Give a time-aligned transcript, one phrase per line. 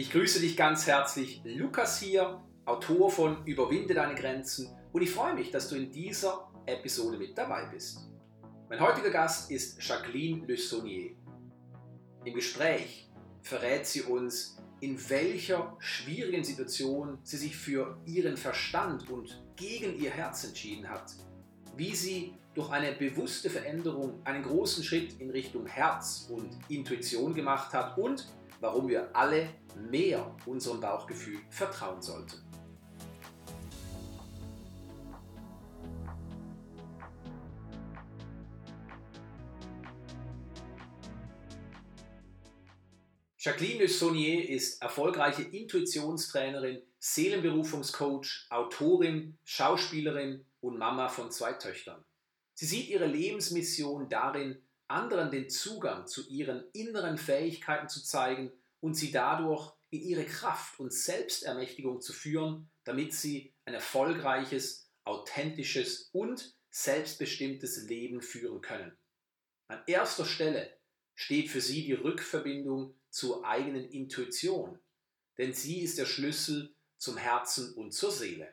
[0.00, 5.34] Ich grüße dich ganz herzlich, Lukas hier, Autor von Überwinde deine Grenzen und ich freue
[5.34, 8.08] mich, dass du in dieser Episode mit dabei bist.
[8.70, 11.10] Mein heutiger Gast ist Jacqueline Le Saunier.
[12.24, 13.10] Im Gespräch
[13.42, 20.12] verrät sie uns, in welcher schwierigen Situation sie sich für ihren Verstand und gegen ihr
[20.12, 21.12] Herz entschieden hat,
[21.76, 27.74] wie sie durch eine bewusste Veränderung einen großen Schritt in Richtung Herz und Intuition gemacht
[27.74, 28.26] hat und
[28.60, 29.48] warum wir alle
[29.90, 32.50] mehr unserem Bauchgefühl vertrauen sollten.
[43.42, 52.04] Jacqueline Saunier ist erfolgreiche Intuitionstrainerin, Seelenberufungscoach, Autorin, Schauspielerin und Mama von zwei Töchtern.
[52.52, 58.94] Sie sieht ihre Lebensmission darin, anderen den Zugang zu ihren inneren Fähigkeiten zu zeigen und
[58.94, 66.56] sie dadurch in ihre Kraft und Selbstermächtigung zu führen, damit sie ein erfolgreiches, authentisches und
[66.70, 68.96] selbstbestimmtes Leben führen können.
[69.68, 70.78] An erster Stelle
[71.14, 74.78] steht für sie die Rückverbindung zur eigenen Intuition,
[75.38, 78.48] denn sie ist der Schlüssel zum Herzen und zur Seele.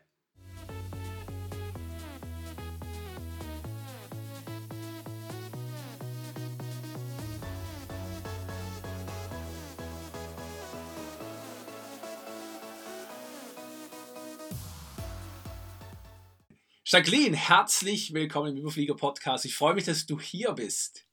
[16.90, 19.44] Jacqueline, herzlich willkommen im Überflieger Podcast.
[19.44, 21.06] Ich freue mich, dass du hier bist.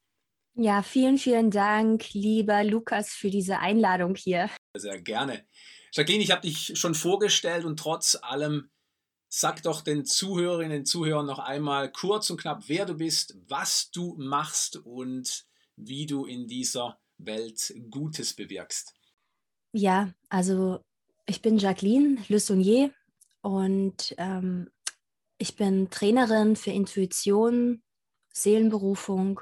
[0.55, 4.49] Ja, vielen, vielen Dank, lieber Lukas, für diese Einladung hier.
[4.77, 5.45] Sehr gerne.
[5.93, 8.71] Jacqueline, ich habe dich schon vorgestellt und trotz allem
[9.29, 13.91] sag doch den Zuhörerinnen und Zuhörern noch einmal kurz und knapp, wer du bist, was
[13.91, 18.95] du machst und wie du in dieser Welt Gutes bewirkst.
[19.73, 20.85] Ja, also
[21.27, 22.93] ich bin Jacqueline Le Saunier
[23.41, 24.71] und ähm,
[25.45, 27.83] ich bin Trainerin für Intuition,
[28.33, 29.41] Seelenberufung.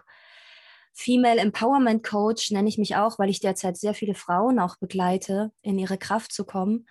[0.93, 5.53] Female Empowerment Coach nenne ich mich auch, weil ich derzeit sehr viele Frauen auch begleite,
[5.63, 6.89] in ihre Kraft zu kommen.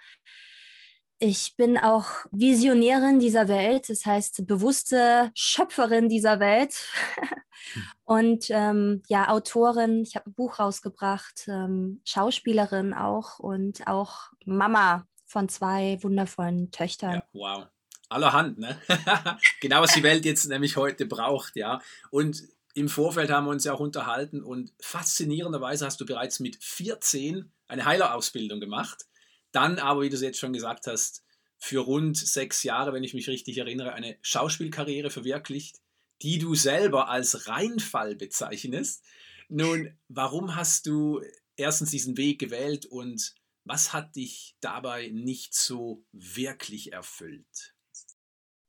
[1.19, 6.73] Ich bin auch Visionärin dieser Welt, das heißt bewusste Schöpferin dieser Welt
[8.05, 10.03] und ähm, ja, Autorin.
[10.03, 17.15] Ich habe ein Buch rausgebracht, ähm, Schauspielerin auch und auch Mama von zwei wundervollen Töchtern.
[17.15, 17.67] Ja, wow
[18.11, 18.79] allerhand, ne?
[19.61, 21.81] genau was die Welt jetzt nämlich heute braucht, ja.
[22.09, 26.63] Und im Vorfeld haben wir uns ja auch unterhalten und faszinierenderweise hast du bereits mit
[26.63, 29.05] 14 eine Heilerausbildung gemacht.
[29.51, 31.23] Dann aber, wie du es jetzt schon gesagt hast,
[31.57, 35.77] für rund sechs Jahre, wenn ich mich richtig erinnere, eine Schauspielkarriere verwirklicht,
[36.21, 39.03] die du selber als Reinfall bezeichnest.
[39.49, 41.21] Nun, warum hast du
[41.57, 47.75] erstens diesen Weg gewählt und was hat dich dabei nicht so wirklich erfüllt?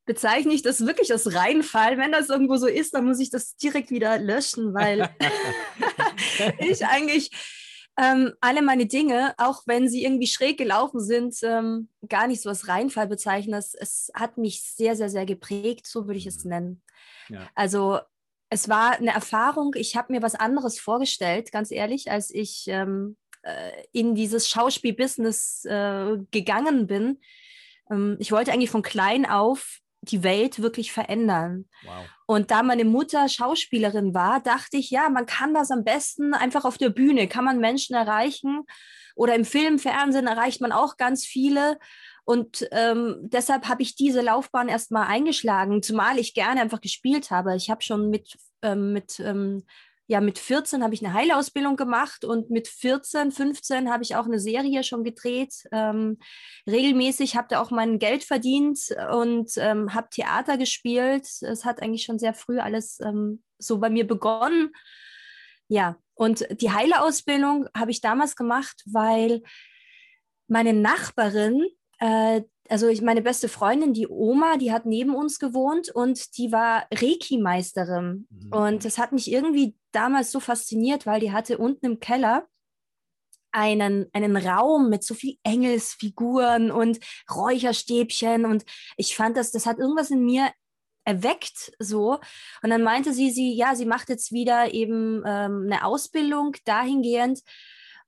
[0.04, 1.98] Bezeichne ich das wirklich als Reinfall.
[1.98, 5.08] Wenn das irgendwo so ist, dann muss ich das direkt wieder löschen, weil
[6.58, 7.30] ich eigentlich
[7.98, 12.48] ähm, alle meine Dinge, auch wenn sie irgendwie schräg gelaufen sind, ähm, gar nicht so
[12.48, 13.58] als Reinfall bezeichne.
[13.58, 16.50] Es, es, hat mich sehr, sehr, sehr geprägt, so würde ich es mhm.
[16.50, 16.82] nennen.
[17.28, 17.48] Ja.
[17.54, 18.00] Also
[18.48, 23.16] es war eine Erfahrung, ich habe mir was anderes vorgestellt, ganz ehrlich, als ich ähm,
[23.42, 27.20] äh, in dieses Schauspielbusiness äh, gegangen bin.
[27.90, 31.68] Ähm, ich wollte eigentlich von klein auf die Welt wirklich verändern.
[31.84, 32.04] Wow.
[32.26, 36.64] Und da meine Mutter Schauspielerin war, dachte ich, ja, man kann das am besten einfach
[36.64, 38.64] auf der Bühne, kann man Menschen erreichen
[39.14, 41.78] oder im Film, Fernsehen erreicht man auch ganz viele.
[42.24, 47.56] Und ähm, deshalb habe ich diese Laufbahn erstmal eingeschlagen, zumal ich gerne einfach gespielt habe.
[47.56, 49.64] Ich habe schon mit, ähm, mit ähm,
[50.06, 54.26] ja, mit 14 habe ich eine Heilausbildung gemacht und mit 14, 15 habe ich auch
[54.26, 55.54] eine Serie schon gedreht.
[55.72, 56.18] Ähm,
[56.68, 58.78] regelmäßig habe da auch mein Geld verdient
[59.12, 61.26] und ähm, habe Theater gespielt.
[61.40, 64.72] Es hat eigentlich schon sehr früh alles ähm, so bei mir begonnen.
[65.68, 69.42] Ja, und die Heilausbildung habe ich damals gemacht, weil
[70.48, 71.64] meine Nachbarin,
[71.98, 76.52] äh, also ich, meine beste Freundin, die Oma, die hat neben uns gewohnt und die
[76.52, 78.26] war Reiki-Meisterin.
[78.30, 78.52] Mhm.
[78.52, 82.46] Und das hat mich irgendwie damals so fasziniert, weil die hatte unten im Keller
[83.50, 86.98] einen, einen Raum mit so viel Engelsfiguren und
[87.34, 88.46] Räucherstäbchen.
[88.46, 88.64] Und
[88.96, 90.50] ich fand das, das hat irgendwas in mir
[91.04, 92.20] erweckt so.
[92.62, 97.40] Und dann meinte sie, sie, ja, sie macht jetzt wieder eben ähm, eine Ausbildung dahingehend,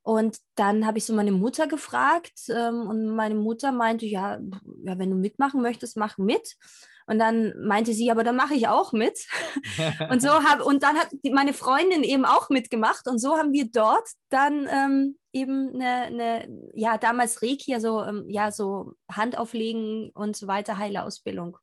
[0.04, 4.38] und dann habe ich so meine Mutter gefragt ähm, und meine Mutter meinte, ja,
[4.84, 6.56] ja, wenn du mitmachen möchtest, mach mit.
[7.06, 9.18] Und dann meinte sie, aber dann mache ich auch mit.
[10.10, 13.70] und so habe und dann hat meine Freundin eben auch mitgemacht und so haben wir
[13.70, 20.36] dort dann ähm, eben eine, eine, ja damals Reiki, also ähm, ja so Handauflegen und
[20.36, 21.56] so weiter Heilausbildung.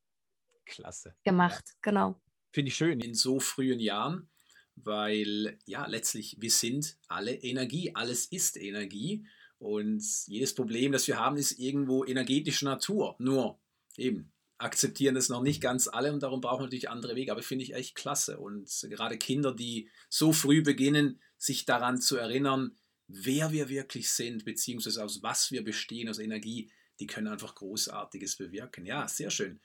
[0.65, 1.13] Klasse.
[1.23, 2.19] Gemacht, genau.
[2.53, 4.31] Finde ich schön in so frühen Jahren,
[4.75, 9.25] weil ja letztlich wir sind alle Energie, alles ist Energie
[9.59, 13.15] und jedes Problem, das wir haben, ist irgendwo energetischer Natur.
[13.19, 13.59] Nur
[13.95, 17.31] eben akzeptieren das noch nicht ganz alle und darum brauchen wir natürlich andere Wege.
[17.31, 18.39] Aber finde ich echt klasse.
[18.39, 22.75] Und gerade Kinder, die so früh beginnen, sich daran zu erinnern,
[23.07, 28.38] wer wir wirklich sind, beziehungsweise aus was wir bestehen, aus Energie, die können einfach Großartiges
[28.38, 28.85] bewirken.
[28.85, 29.59] Ja, sehr schön.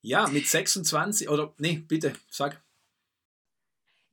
[0.00, 2.62] Ja, mit 26 oder nee, bitte, sag.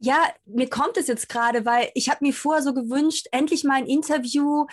[0.01, 3.75] Ja, mir kommt es jetzt gerade, weil ich habe mir vorher so gewünscht, endlich mal
[3.75, 4.65] ein Interview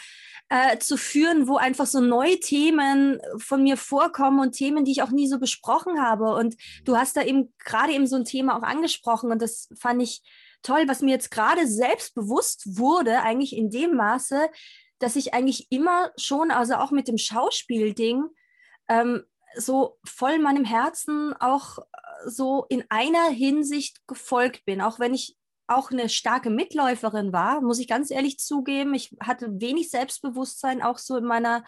[0.49, 5.03] äh, zu führen, wo einfach so neue Themen von mir vorkommen und Themen, die ich
[5.03, 6.35] auch nie so besprochen habe.
[6.37, 10.01] Und du hast da eben gerade eben so ein Thema auch angesprochen und das fand
[10.01, 10.23] ich
[10.63, 14.49] toll, was mir jetzt gerade selbst bewusst wurde, eigentlich in dem Maße,
[14.99, 18.25] dass ich eigentlich immer schon, also auch mit dem Schauspielding,
[18.89, 19.25] ähm,
[19.55, 21.83] so voll meinem Herzen auch äh,
[22.29, 25.37] so in einer Hinsicht gefolgt bin, auch wenn ich
[25.69, 28.95] auch eine starke Mitläuferin war, muss ich ganz ehrlich zugeben.
[28.95, 31.65] Ich hatte wenig Selbstbewusstsein, auch so in meiner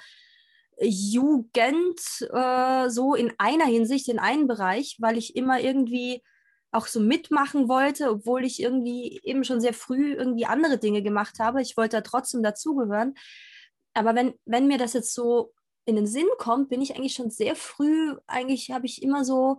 [0.80, 2.00] Jugend,
[2.32, 6.22] äh, so in einer Hinsicht, in einem Bereich, weil ich immer irgendwie
[6.70, 11.38] auch so mitmachen wollte, obwohl ich irgendwie eben schon sehr früh irgendwie andere Dinge gemacht
[11.40, 11.62] habe.
[11.62, 13.14] Ich wollte da trotzdem dazugehören.
[13.94, 15.52] Aber wenn, wenn mir das jetzt so
[15.88, 19.58] in den Sinn kommt, bin ich eigentlich schon sehr früh, eigentlich habe ich immer so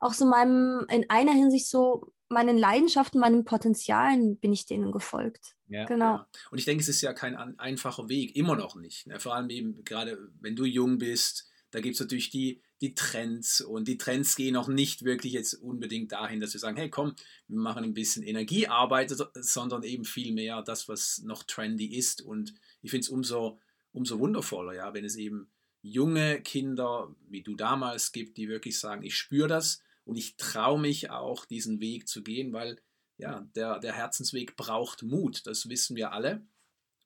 [0.00, 5.54] auch so meinem, in einer Hinsicht so meinen Leidenschaften, meinen Potenzialen bin ich denen gefolgt.
[5.68, 6.16] Ja, genau.
[6.16, 6.28] Ja.
[6.50, 9.06] Und ich denke, es ist ja kein einfacher Weg, immer noch nicht.
[9.06, 9.20] Ne?
[9.20, 13.60] Vor allem eben gerade, wenn du jung bist, da gibt es natürlich die, die Trends
[13.60, 17.14] und die Trends gehen auch nicht wirklich jetzt unbedingt dahin, dass wir sagen, hey komm,
[17.48, 22.22] wir machen ein bisschen Energiearbeit, sondern eben viel mehr das, was noch trendy ist.
[22.22, 23.60] Und ich finde es umso,
[23.92, 25.50] umso wundervoller, ja, wenn es eben
[25.82, 30.80] junge Kinder, wie du damals gibt, die wirklich sagen, ich spüre das und ich traue
[30.80, 32.80] mich auch, diesen Weg zu gehen, weil
[33.18, 36.46] ja, der, der Herzensweg braucht Mut, das wissen wir alle.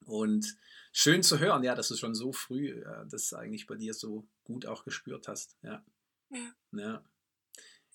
[0.05, 0.57] Und
[0.91, 4.27] schön zu hören, ja, dass du schon so früh äh, das eigentlich bei dir so
[4.43, 5.57] gut auch gespürt hast.
[5.61, 5.83] Ja.
[6.29, 7.03] Ja, ja.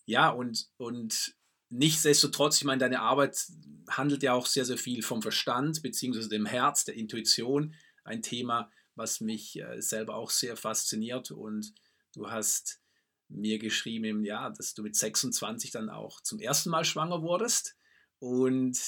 [0.04, 1.34] ja und, und
[1.68, 3.46] nichtsdestotrotz, ich meine, deine Arbeit
[3.88, 7.74] handelt ja auch sehr, sehr viel vom Verstand, beziehungsweise dem Herz, der Intuition.
[8.04, 11.30] Ein Thema, was mich äh, selber auch sehr fasziniert.
[11.30, 11.74] Und
[12.14, 12.80] du hast
[13.28, 17.76] mir geschrieben im Jahr, dass du mit 26 dann auch zum ersten Mal schwanger wurdest.
[18.18, 18.78] Und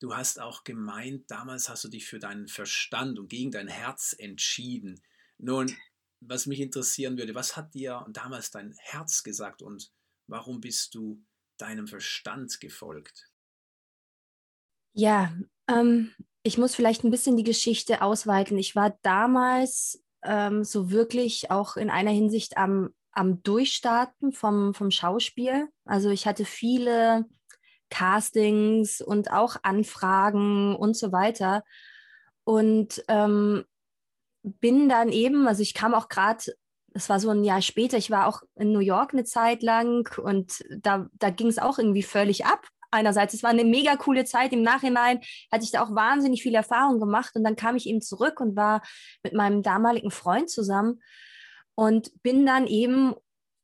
[0.00, 4.14] du hast auch gemeint, damals hast du dich für deinen Verstand und gegen dein Herz
[4.18, 5.00] entschieden.
[5.38, 5.74] Nun,
[6.20, 9.92] was mich interessieren würde, was hat dir damals dein Herz gesagt und
[10.26, 11.22] warum bist du
[11.56, 13.28] deinem Verstand gefolgt?
[14.94, 15.36] Ja,
[15.68, 18.58] ähm, ich muss vielleicht ein bisschen die Geschichte ausweiten.
[18.58, 24.90] Ich war damals ähm, so wirklich auch in einer Hinsicht am, am Durchstarten vom, vom
[24.90, 25.68] Schauspiel.
[25.84, 27.26] Also ich hatte viele
[27.90, 31.62] Castings und auch Anfragen und so weiter.
[32.44, 33.64] Und ähm,
[34.42, 36.56] bin dann eben, also ich kam auch gerade,
[36.88, 40.08] das war so ein Jahr später, ich war auch in New York eine Zeit lang
[40.18, 43.34] und da, da ging es auch irgendwie völlig ab einerseits.
[43.34, 44.52] Es war eine mega coole Zeit.
[44.52, 47.34] Im Nachhinein hatte ich da auch wahnsinnig viel Erfahrung gemacht.
[47.34, 48.82] Und dann kam ich eben zurück und war
[49.22, 51.02] mit meinem damaligen Freund zusammen
[51.74, 53.14] und bin dann eben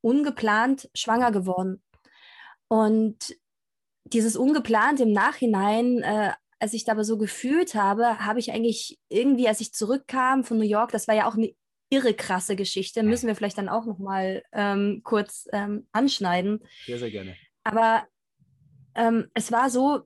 [0.01, 1.83] ungeplant schwanger geworden.
[2.69, 3.37] Und
[4.05, 9.49] dieses ungeplant im Nachhinein, äh, als ich dabei so gefühlt habe, habe ich eigentlich irgendwie,
[9.49, 11.55] als ich zurückkam von New York, das war ja auch eine
[11.91, 16.61] irre krasse Geschichte, müssen wir vielleicht dann auch noch mal ähm, kurz ähm, anschneiden.
[16.85, 17.37] Sehr, sehr gerne.
[17.65, 18.07] Aber
[18.99, 20.03] ähm, es war so,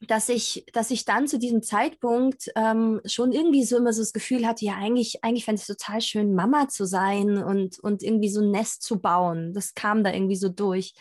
[0.00, 4.12] dass ich, dass ich dann zu diesem Zeitpunkt ähm, schon irgendwie so immer so das
[4.12, 8.02] Gefühl hatte, ja, eigentlich, eigentlich fände ich es total schön, Mama zu sein und, und
[8.02, 9.54] irgendwie so ein Nest zu bauen.
[9.54, 10.94] Das kam da irgendwie so durch.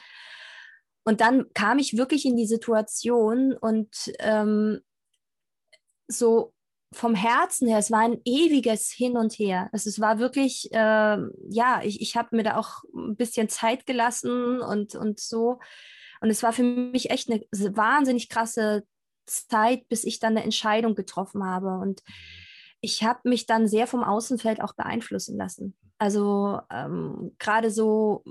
[1.04, 4.82] Und dann kam ich wirklich in die Situation und ähm,
[6.08, 6.54] so
[6.94, 9.70] vom Herzen her, es war ein ewiges Hin und Her.
[9.72, 11.18] Also es war wirklich, äh,
[11.50, 15.60] ja, ich, ich habe mir da auch ein bisschen Zeit gelassen und, und so.
[16.22, 17.42] Und es war für mich echt eine
[17.76, 18.84] wahnsinnig krasse
[19.26, 21.78] Zeit, bis ich dann eine Entscheidung getroffen habe.
[21.80, 22.02] Und
[22.82, 25.76] ich habe mich dann sehr vom Außenfeld auch beeinflussen lassen.
[26.00, 28.24] Also ähm, gerade so,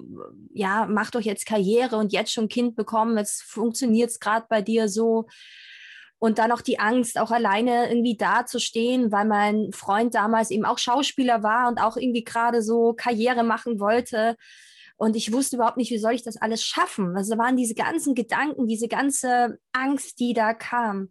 [0.53, 4.63] ja, mach doch jetzt Karriere und jetzt schon Kind bekommen, jetzt funktioniert es gerade bei
[4.63, 5.27] dir so.
[6.19, 10.79] Und dann auch die Angst, auch alleine irgendwie dazustehen, weil mein Freund damals eben auch
[10.79, 14.37] Schauspieler war und auch irgendwie gerade so Karriere machen wollte.
[14.97, 17.17] Und ich wusste überhaupt nicht, wie soll ich das alles schaffen.
[17.17, 21.11] Also da waren diese ganzen Gedanken, diese ganze Angst, die da kam.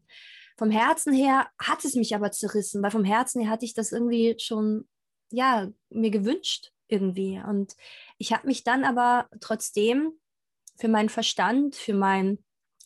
[0.57, 3.91] Vom Herzen her hat es mich aber zerrissen, weil vom Herzen her hatte ich das
[3.91, 4.87] irgendwie schon,
[5.29, 7.41] ja, mir gewünscht irgendwie.
[7.47, 7.75] Und
[8.17, 10.13] ich habe mich dann aber trotzdem
[10.77, 12.39] für meinen Verstand, für mein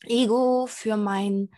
[0.04, 1.50] Ego, für mein,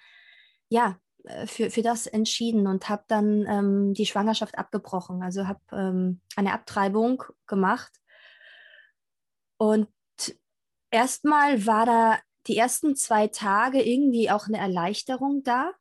[0.69, 5.21] ja, äh, für, für das entschieden und habe dann ähm, die Schwangerschaft abgebrochen.
[5.23, 8.00] Also habe ähm, eine Abtreibung gemacht.
[9.61, 9.89] Und
[10.89, 15.73] erstmal war da die ersten zwei Tage irgendwie auch eine Erleichterung da.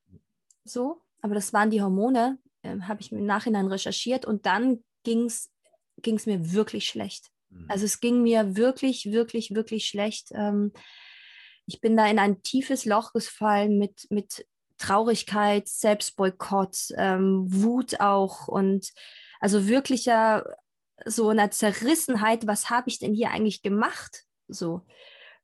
[0.64, 5.24] So, aber das waren die Hormone, äh, habe ich im Nachhinein recherchiert und dann ging
[5.24, 7.30] es mir wirklich schlecht.
[7.48, 7.64] Mhm.
[7.70, 10.28] Also es ging mir wirklich, wirklich, wirklich schlecht.
[10.32, 10.74] Ähm,
[11.64, 14.46] ich bin da in ein tiefes Loch gefallen mit, mit
[14.76, 18.92] Traurigkeit, Selbstboykott, ähm, Wut auch und
[19.40, 20.44] also wirklicher
[21.04, 24.24] so einer Zerrissenheit, was habe ich denn hier eigentlich gemacht?
[24.48, 24.82] So.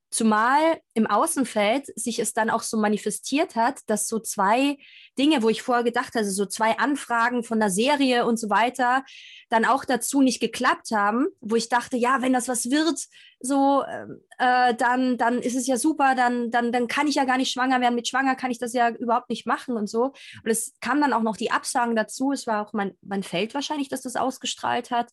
[0.09, 4.77] Zumal im Außenfeld sich es dann auch so manifestiert hat, dass so zwei
[5.19, 9.03] Dinge, wo ich vorher gedacht hatte, so zwei Anfragen von der Serie und so weiter,
[9.49, 12.99] dann auch dazu nicht geklappt haben, wo ich dachte, ja, wenn das was wird,
[13.39, 17.25] so, ähm, äh, dann, dann ist es ja super, dann, dann, dann kann ich ja
[17.25, 17.95] gar nicht schwanger werden.
[17.95, 20.13] Mit Schwanger kann ich das ja überhaupt nicht machen und so.
[20.43, 22.31] Und es kam dann auch noch die Absagen dazu.
[22.31, 25.11] Es war auch mein, mein Feld wahrscheinlich, dass das ausgestrahlt hat.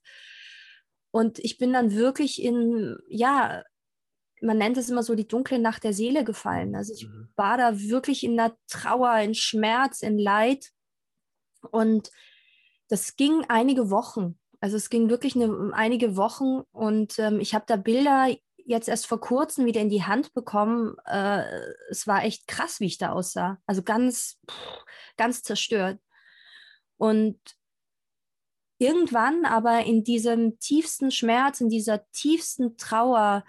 [1.10, 3.62] Und ich bin dann wirklich in, ja,
[4.44, 6.76] man nennt es immer so die dunkle Nacht der Seele gefallen.
[6.76, 7.28] Also ich mhm.
[7.36, 10.70] war da wirklich in der Trauer, in Schmerz, in Leid.
[11.70, 12.10] Und
[12.88, 14.38] das ging einige Wochen.
[14.60, 18.28] Also es ging wirklich eine, einige Wochen und ähm, ich habe da Bilder
[18.66, 20.96] jetzt erst vor kurzem wieder in die Hand bekommen.
[21.04, 21.44] Äh,
[21.90, 23.58] es war echt krass, wie ich da aussah.
[23.66, 24.40] Also ganz,
[25.16, 26.00] ganz zerstört.
[26.96, 27.38] Und
[28.78, 33.44] irgendwann aber in diesem tiefsten Schmerz, in dieser tiefsten Trauer,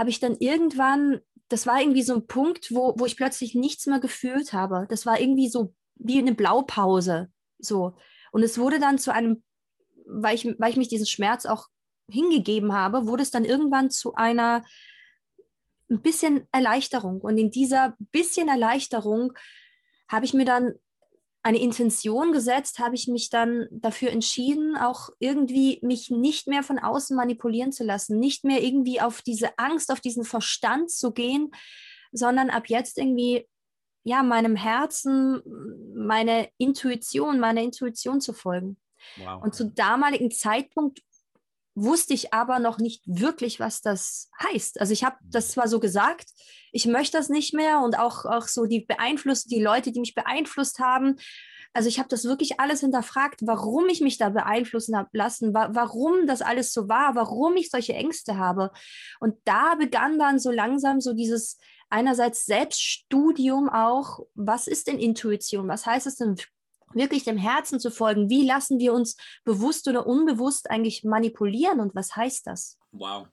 [0.00, 3.84] habe ich dann irgendwann, das war irgendwie so ein Punkt, wo, wo ich plötzlich nichts
[3.84, 4.86] mehr gefühlt habe.
[4.88, 7.30] Das war irgendwie so wie eine Blaupause.
[7.58, 7.98] So.
[8.32, 9.42] Und es wurde dann zu einem,
[10.06, 11.66] weil ich, weil ich mich diesen Schmerz auch
[12.10, 14.64] hingegeben habe, wurde es dann irgendwann zu einer
[15.90, 17.20] ein bisschen Erleichterung.
[17.20, 19.34] Und in dieser bisschen Erleichterung
[20.08, 20.76] habe ich mir dann
[21.42, 26.78] eine Intention gesetzt, habe ich mich dann dafür entschieden, auch irgendwie mich nicht mehr von
[26.78, 31.50] außen manipulieren zu lassen, nicht mehr irgendwie auf diese Angst, auf diesen Verstand zu gehen,
[32.12, 33.48] sondern ab jetzt irgendwie
[34.04, 35.40] ja meinem Herzen,
[35.94, 38.76] meine Intuition, meiner Intuition zu folgen.
[39.16, 39.42] Wow.
[39.42, 41.00] Und zu damaligen Zeitpunkt
[41.74, 44.80] wusste ich aber noch nicht wirklich, was das heißt.
[44.80, 45.52] Also ich habe das mhm.
[45.52, 46.30] zwar so gesagt,
[46.72, 50.14] ich möchte das nicht mehr und auch, auch so die beeinflusst, die Leute, die mich
[50.14, 51.16] beeinflusst haben.
[51.72, 55.70] Also ich habe das wirklich alles hinterfragt, warum ich mich da beeinflussen habe lassen, wa
[55.72, 58.72] warum das alles so war, warum ich solche Ängste habe.
[59.20, 61.58] Und da begann dann so langsam so dieses
[61.88, 65.68] einerseits Selbststudium auch, was ist denn Intuition?
[65.68, 66.36] Was heißt es denn
[66.92, 68.28] wirklich dem Herzen zu folgen?
[68.28, 72.78] Wie lassen wir uns bewusst oder unbewusst eigentlich manipulieren und was heißt das?
[72.92, 73.28] Wow.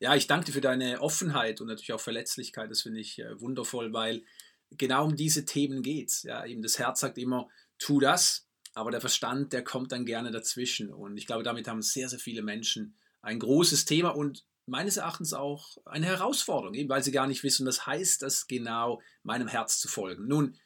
[0.00, 2.70] Ja, ich danke dir für deine Offenheit und natürlich auch Verletzlichkeit.
[2.70, 4.24] Das finde ich äh, wundervoll, weil
[4.70, 6.22] genau um diese Themen geht es.
[6.24, 7.48] Ja, eben das Herz sagt immer,
[7.78, 10.92] tu das, aber der Verstand, der kommt dann gerne dazwischen.
[10.92, 15.32] Und ich glaube, damit haben sehr, sehr viele Menschen ein großes Thema und meines Erachtens
[15.32, 19.80] auch eine Herausforderung, eben weil sie gar nicht wissen, was heißt das genau, meinem Herz
[19.80, 20.26] zu folgen.
[20.28, 20.56] Nun,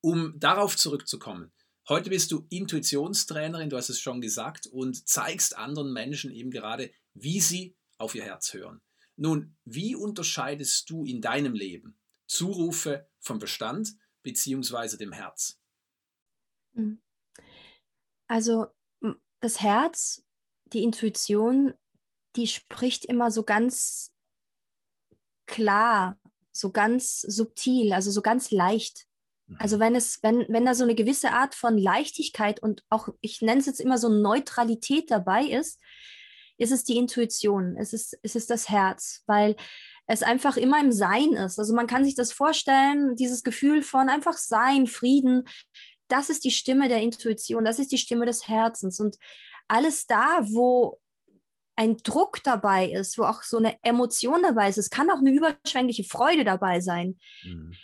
[0.00, 1.52] um darauf zurückzukommen,
[1.90, 6.90] heute bist du Intuitionstrainerin, du hast es schon gesagt, und zeigst anderen Menschen eben gerade,
[7.12, 8.80] wie sie auf ihr Herz hören.
[9.16, 14.96] Nun, wie unterscheidest du in deinem Leben Zurufe vom Bestand bzw.
[14.96, 15.60] dem Herz?
[16.74, 17.02] Hm.
[18.28, 18.68] Also
[19.40, 20.24] das Herz,
[20.72, 21.74] die Intuition,
[22.36, 24.14] die spricht immer so ganz
[25.46, 26.20] klar,
[26.52, 29.08] so ganz subtil, also so ganz leicht.
[29.58, 33.42] Also wenn es, wenn, wenn da so eine gewisse Art von Leichtigkeit und auch, ich
[33.42, 35.80] nenne es jetzt immer so Neutralität dabei ist,
[36.58, 39.56] ist es die Intuition, es ist, es ist das Herz, weil
[40.06, 41.58] es einfach immer im Sein ist.
[41.58, 45.44] Also man kann sich das vorstellen, dieses Gefühl von einfach Sein, Frieden,
[46.08, 49.00] das ist die Stimme der Intuition, das ist die Stimme des Herzens.
[49.00, 49.16] Und
[49.68, 51.00] alles da, wo
[51.76, 55.30] ein Druck dabei ist, wo auch so eine Emotion dabei ist, es kann auch eine
[55.30, 57.18] überschwängliche Freude dabei sein.
[57.42, 57.74] Mhm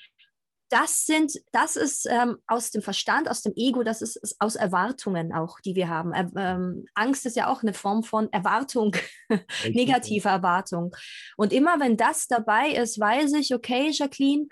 [0.68, 4.56] das sind, das ist ähm, aus dem Verstand, aus dem Ego, das ist, ist aus
[4.56, 6.12] Erwartungen auch, die wir haben.
[6.12, 8.96] Er, ähm, Angst ist ja auch eine Form von Erwartung,
[9.72, 10.94] negative Erwartung.
[11.36, 14.48] Und immer wenn das dabei ist, weiß ich, okay, Jacqueline,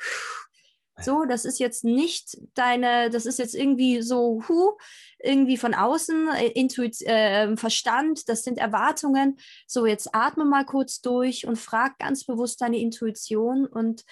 [1.00, 4.78] So, das ist jetzt nicht deine, das ist jetzt irgendwie so, hu,
[5.18, 9.36] irgendwie von außen, äh, Intuit, äh, Verstand, das sind Erwartungen.
[9.66, 14.04] So, jetzt atme mal kurz durch und frag ganz bewusst deine Intuition und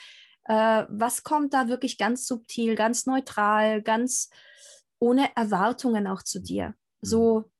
[0.44, 4.30] äh, was kommt da wirklich ganz subtil, ganz neutral, ganz
[4.98, 6.74] ohne Erwartungen auch zu dir.
[7.00, 7.50] So,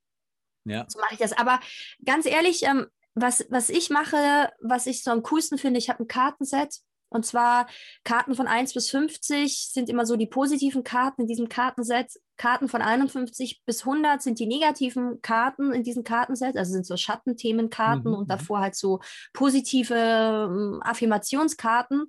[0.65, 0.73] mhm.
[0.73, 0.87] ja.
[0.89, 1.33] so mache ich das.
[1.33, 1.61] Aber
[2.05, 6.03] ganz ehrlich, ähm, was, was ich mache, was ich so am coolsten finde, ich habe
[6.03, 6.81] ein Kartenset
[7.13, 7.67] und zwar
[8.05, 12.13] Karten von 1 bis 50 sind immer so die positiven Karten in diesem Kartenset.
[12.43, 16.97] Karten von 51 bis 100 sind die negativen Karten in diesem Kartenset, also sind so
[16.97, 18.19] Schattenthemenkarten mhm.
[18.19, 18.31] und mhm.
[18.31, 18.99] davor halt so
[19.33, 22.07] positive ähm, Affirmationskarten.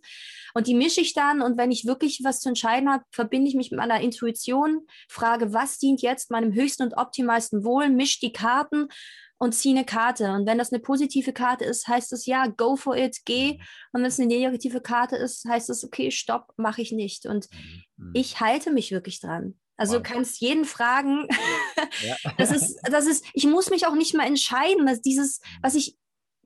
[0.55, 3.53] Und die mische ich dann und wenn ich wirklich was zu entscheiden habe, verbinde ich
[3.53, 8.33] mich mit meiner Intuition, frage, was dient jetzt meinem höchsten und optimalsten Wohl, mische die
[8.33, 8.87] Karten
[9.37, 10.31] und zieh eine Karte.
[10.31, 13.59] Und wenn das eine positive Karte ist, heißt es ja, go for it, geh.
[13.91, 17.27] Und wenn es eine negative Karte ist, heißt es, okay, stopp, mache ich nicht.
[17.27, 17.49] Und
[17.97, 18.13] mhm.
[18.15, 19.59] ich halte mich wirklich dran.
[19.77, 21.27] Also du kannst jeden fragen.
[22.01, 22.15] Ja.
[22.37, 24.85] das ist, das ist, ich muss mich auch nicht mal entscheiden.
[24.85, 25.97] Dass dieses, was ich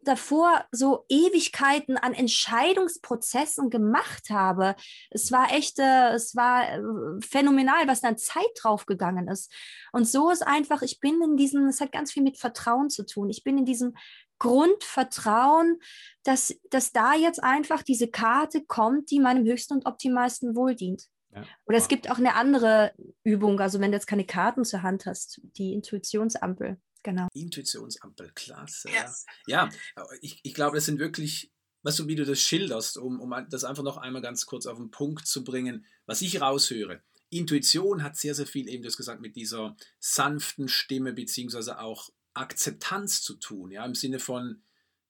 [0.07, 4.75] davor so Ewigkeiten an Entscheidungsprozessen gemacht habe.
[5.09, 6.81] Es war echt, äh, es war äh,
[7.21, 9.51] phänomenal, was dann Zeit draufgegangen ist.
[9.91, 13.05] Und so ist einfach, ich bin in diesem, es hat ganz viel mit Vertrauen zu
[13.05, 13.29] tun.
[13.29, 13.95] Ich bin in diesem
[14.39, 15.79] Grundvertrauen,
[16.23, 21.07] dass, dass da jetzt einfach diese Karte kommt, die meinem höchsten und optimalsten Wohl dient.
[21.37, 21.47] Ja.
[21.65, 25.05] Oder es gibt auch eine andere Übung, also wenn du jetzt keine Karten zur Hand
[25.05, 26.77] hast, die Intuitionsampel.
[27.03, 27.27] Genau.
[27.33, 28.89] Intuitionsampel, klasse.
[28.89, 29.25] Yes.
[29.47, 31.51] Ja, ja ich, ich glaube, das sind wirklich,
[31.83, 34.77] weißt du, wie du das schilderst, um, um das einfach noch einmal ganz kurz auf
[34.77, 37.01] den Punkt zu bringen, was ich raushöre.
[37.29, 42.09] Intuition hat sehr, sehr viel, eben du hast gesagt, mit dieser sanften Stimme beziehungsweise auch
[42.33, 44.61] Akzeptanz zu tun, ja, im Sinne von,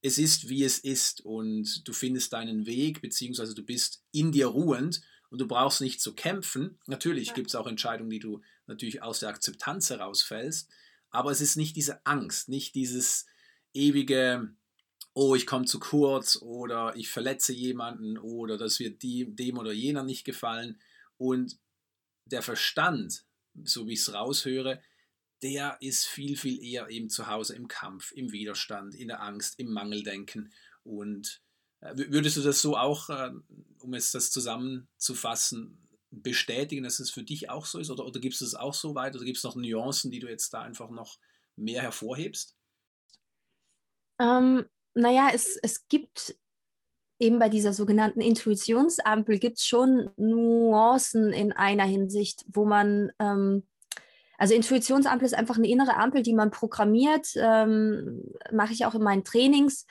[0.02, 4.48] es ist, wie es ist und du findest deinen Weg, beziehungsweise du bist in dir
[4.48, 6.80] ruhend und du brauchst nicht zu kämpfen.
[6.86, 7.34] Natürlich ja.
[7.34, 10.70] gibt es auch Entscheidungen, die du natürlich aus der Akzeptanz herausfällst,
[11.10, 13.26] aber es ist nicht diese Angst, nicht dieses
[13.74, 14.54] ewige,
[15.14, 20.04] oh, ich komme zu kurz oder ich verletze jemanden oder das wird dem oder jener
[20.04, 20.80] nicht gefallen.
[21.18, 21.58] Und
[22.26, 23.26] der Verstand,
[23.64, 24.82] so wie ich es raushöre,
[25.42, 29.60] der ist viel, viel eher eben zu Hause im Kampf, im Widerstand, in der Angst,
[29.60, 30.52] im Mangeldenken.
[30.84, 31.42] Und
[31.82, 33.32] würdest du das so auch, äh,
[33.80, 37.90] um es das zusammenzufassen, bestätigen, dass es für dich auch so ist?
[37.90, 39.16] Oder, oder gibst du es auch so weit?
[39.16, 41.18] Oder gibt es noch Nuancen, die du jetzt da einfach noch
[41.56, 42.56] mehr hervorhebst?
[44.20, 46.36] Ähm, naja, es, es gibt
[47.20, 53.64] eben bei dieser sogenannten Intuitionsampel gibt es schon Nuancen in einer Hinsicht, wo man, ähm,
[54.38, 59.02] also Intuitionsampel ist einfach eine innere Ampel, die man programmiert, ähm, mache ich auch in
[59.02, 59.88] meinen Trainings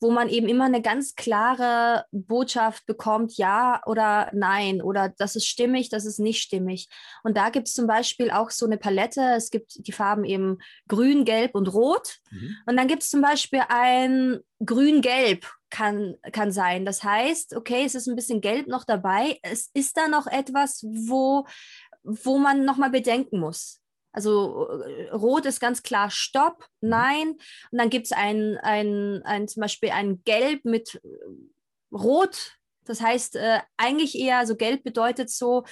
[0.00, 5.46] wo man eben immer eine ganz klare Botschaft bekommt, ja oder nein, oder das ist
[5.46, 6.88] stimmig, das ist nicht stimmig.
[7.24, 9.20] Und da gibt es zum Beispiel auch so eine Palette.
[9.36, 12.18] Es gibt die Farben eben grün, gelb und rot.
[12.30, 12.56] Mhm.
[12.66, 16.84] Und dann gibt es zum Beispiel ein grün-gelb kann, kann sein.
[16.84, 19.38] Das heißt, okay, es ist ein bisschen gelb noch dabei.
[19.42, 21.46] Es ist da noch etwas, wo,
[22.02, 23.80] wo man nochmal bedenken muss.
[24.12, 26.88] Also äh, rot ist ganz klar Stopp, mhm.
[26.88, 27.28] nein.
[27.70, 31.08] Und dann gibt es ein, ein, ein, zum Beispiel ein Gelb mit äh,
[31.94, 32.58] Rot.
[32.84, 35.64] Das heißt, äh, eigentlich eher, so gelb bedeutet so,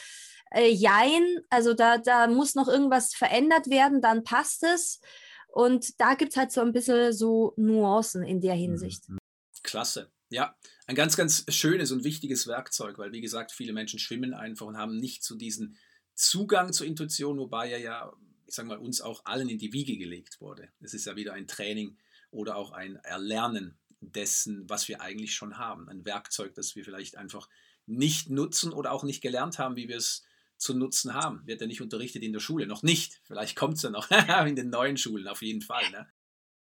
[0.51, 5.01] äh, Jein, also da, da muss noch irgendwas verändert werden, dann passt es.
[5.49, 9.09] Und da gibt es halt so ein bisschen so Nuancen in der Hinsicht.
[9.09, 9.19] Mhm.
[9.63, 10.11] Klasse.
[10.29, 14.67] Ja, ein ganz, ganz schönes und wichtiges Werkzeug, weil wie gesagt, viele Menschen schwimmen einfach
[14.67, 15.79] und haben nicht so diesen
[16.17, 18.13] Zugang zur Intuition, wobei er ja
[18.47, 20.69] ich sage mal, uns auch allen in die Wiege gelegt wurde.
[20.81, 21.97] Es ist ja wieder ein Training
[22.31, 25.89] oder auch ein Erlernen dessen, was wir eigentlich schon haben.
[25.89, 27.49] Ein Werkzeug, das wir vielleicht einfach
[27.87, 30.25] nicht nutzen oder auch nicht gelernt haben, wie wir es
[30.57, 31.43] zu nutzen haben.
[31.47, 33.21] Wird ja nicht unterrichtet in der Schule, noch nicht.
[33.25, 34.11] Vielleicht kommt es ja noch
[34.47, 35.89] in den neuen Schulen, auf jeden Fall.
[35.91, 36.07] Ne?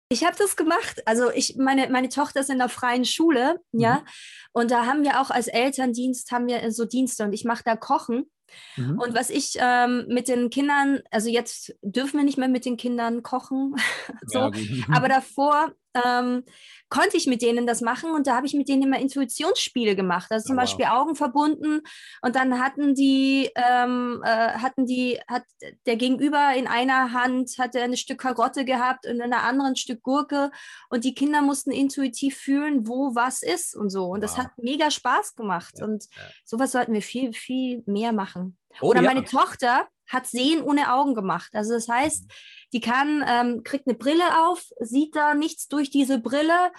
[0.09, 1.07] Ich habe das gemacht.
[1.07, 4.01] Also ich, meine, meine Tochter ist in der freien Schule, ja.
[4.01, 4.07] Mhm.
[4.53, 7.77] Und da haben wir auch als Elterndienst haben wir so Dienste und ich mache da
[7.77, 8.31] Kochen.
[8.77, 8.99] Mhm.
[8.99, 12.77] Und was ich ähm, mit den Kindern, also jetzt dürfen wir nicht mehr mit den
[12.77, 13.77] Kindern kochen,
[14.27, 14.53] so, ja,
[14.91, 16.45] aber davor ähm,
[16.89, 20.31] konnte ich mit denen das machen und da habe ich mit denen immer Intuitionsspiele gemacht.
[20.31, 20.93] Also zum oh, Beispiel wow.
[20.93, 21.81] Augen verbunden
[22.21, 25.45] und dann hatten die, ähm, äh, hatten die, hat
[25.87, 29.77] der Gegenüber in einer Hand hatte ein Stück Karotte gehabt und in der anderen ein
[29.77, 30.51] Stück Gurke
[30.91, 34.07] und die Kinder mussten intuitiv fühlen, wo was ist und so.
[34.07, 34.29] Und wow.
[34.29, 36.23] das hat mega Spaß gemacht ja, und ja.
[36.45, 38.59] sowas sollten wir viel, viel mehr machen.
[38.81, 41.51] Oh, Oder meine Tochter hat Sehen ohne Augen gemacht.
[41.55, 42.31] Also das heißt,
[42.73, 46.73] die kann, ähm, kriegt eine Brille auf, sieht da nichts durch diese Brille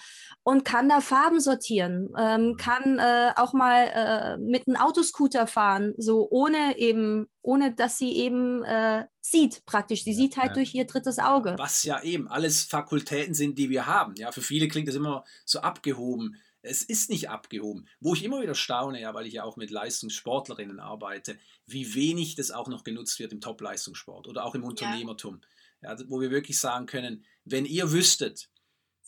[0.43, 5.93] und kann da Farben sortieren, ähm, kann äh, auch mal äh, mit einem Autoscooter fahren,
[5.97, 10.03] so ohne eben, ohne dass sie eben äh, sieht praktisch.
[10.03, 10.53] Sie sieht halt ja.
[10.55, 11.55] durch ihr drittes Auge.
[11.57, 14.15] Was ja eben alles Fakultäten sind, die wir haben.
[14.17, 16.35] Ja, für viele klingt das immer so abgehoben.
[16.61, 17.87] Es ist nicht abgehoben.
[17.99, 22.35] Wo ich immer wieder staune, ja, weil ich ja auch mit Leistungssportlerinnen arbeite, wie wenig
[22.35, 25.39] das auch noch genutzt wird im Top-Leistungssport oder auch im Unternehmertum.
[25.41, 25.47] Ja.
[25.83, 28.49] Ja, wo wir wirklich sagen können, wenn ihr wüsstet,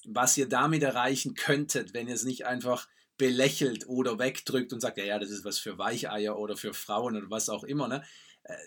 [0.06, 4.98] was ihr damit erreichen könntet, wenn ihr es nicht einfach belächelt oder wegdrückt und sagt,
[4.98, 7.88] ja, ja, das ist was für Weicheier oder für Frauen oder was auch immer.
[7.88, 8.04] Ne?
[8.44, 8.58] Äh,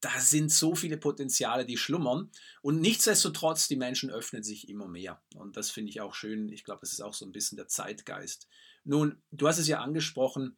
[0.00, 2.30] da sind so viele Potenziale, die schlummern.
[2.62, 5.22] Und nichtsdestotrotz, die Menschen öffnen sich immer mehr.
[5.34, 6.48] Und das finde ich auch schön.
[6.48, 8.48] Ich glaube, das ist auch so ein bisschen der Zeitgeist.
[8.84, 10.56] Nun, du hast es ja angesprochen,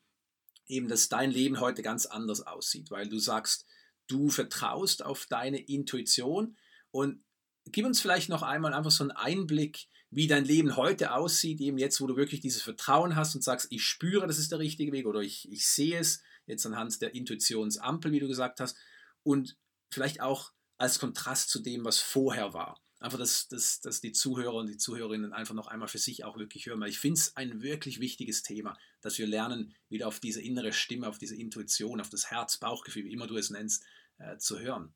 [0.66, 3.66] eben, dass dein Leben heute ganz anders aussieht, weil du sagst,
[4.06, 6.56] du vertraust auf deine Intuition
[6.90, 7.22] und
[7.66, 11.79] gib uns vielleicht noch einmal einfach so einen Einblick, wie dein Leben heute aussieht, eben
[11.79, 14.92] jetzt, wo du wirklich dieses Vertrauen hast und sagst, ich spüre, das ist der richtige
[14.92, 18.77] Weg oder ich, ich sehe es jetzt anhand der Intuitionsampel, wie du gesagt hast,
[19.22, 19.59] und
[19.92, 22.81] vielleicht auch als Kontrast zu dem, was vorher war.
[23.01, 26.37] Einfach, dass, dass, dass die Zuhörer und die Zuhörerinnen einfach noch einmal für sich auch
[26.37, 30.18] wirklich hören, weil ich finde es ein wirklich wichtiges Thema, dass wir lernen, wieder auf
[30.18, 33.85] diese innere Stimme, auf diese Intuition, auf das Herz, Bauchgefühl, wie immer du es nennst,
[34.18, 34.94] äh, zu hören.